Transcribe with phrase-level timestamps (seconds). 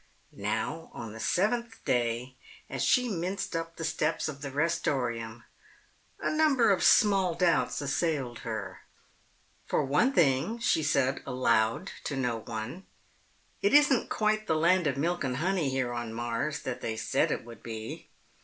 [0.33, 2.33] Now, on the seventh day,
[2.71, 5.43] as she minced up the steps of the Restorium,
[6.19, 8.79] a number of small doubts assailed her.
[9.67, 12.87] "For one thing," she said aloud to no one,
[13.61, 17.29] "it isn't quite the land of milk and honey here on Mars that they said
[17.29, 18.07] it would be.